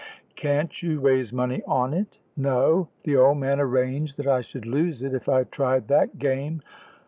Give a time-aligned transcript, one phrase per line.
[0.35, 5.03] "Can't you raise money on it?" "No; the old man arranged that I should lose
[5.03, 6.63] it if I tried that game.